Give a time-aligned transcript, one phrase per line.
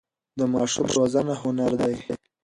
[0.37, 1.95] د ماشوم روزنه هنر دی.